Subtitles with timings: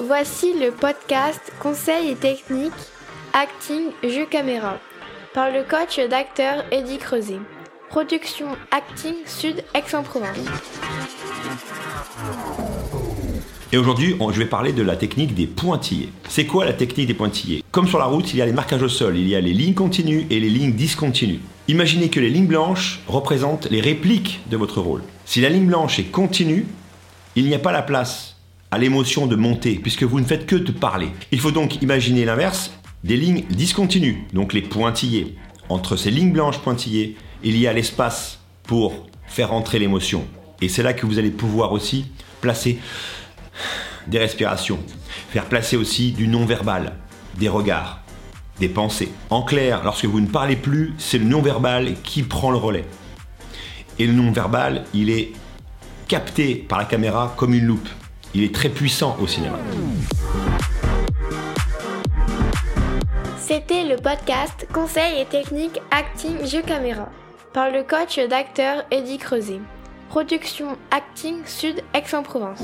[0.00, 2.72] Voici le podcast Conseils et techniques
[3.32, 4.78] Acting Jeu Caméra
[5.32, 7.40] par le coach d'acteur Eddie Creuset.
[7.88, 10.36] Production Acting Sud Aix-en-Provence.
[13.72, 16.10] Et aujourd'hui, je vais parler de la technique des pointillés.
[16.28, 17.64] C'est quoi la technique des pointillés?
[17.72, 19.52] Comme sur la route, il y a les marquages au sol, il y a les
[19.52, 21.40] lignes continues et les lignes discontinues.
[21.66, 25.02] Imaginez que les lignes blanches représentent les répliques de votre rôle.
[25.24, 26.66] Si la ligne blanche est continue,
[27.36, 28.33] il n'y a pas la place
[28.74, 31.08] à l'émotion de monter, puisque vous ne faites que de parler.
[31.30, 32.72] Il faut donc imaginer l'inverse,
[33.04, 35.36] des lignes discontinues, donc les pointillés.
[35.68, 40.24] Entre ces lignes blanches pointillées, il y a l'espace pour faire entrer l'émotion.
[40.60, 42.06] Et c'est là que vous allez pouvoir aussi
[42.40, 42.80] placer
[44.08, 44.80] des respirations,
[45.30, 46.94] faire placer aussi du non-verbal,
[47.38, 48.00] des regards,
[48.58, 49.12] des pensées.
[49.30, 52.86] En clair, lorsque vous ne parlez plus, c'est le non-verbal qui prend le relais.
[54.00, 55.30] Et le non-verbal, il est
[56.08, 57.88] capté par la caméra comme une loupe.
[58.34, 59.58] Il est très puissant au cinéma.
[63.38, 67.08] C'était le podcast Conseils et techniques Acting Jeu Caméra
[67.52, 69.60] par le coach d'acteur Eddie Creuset.
[70.08, 72.62] Production Acting Sud Aix-en-Provence.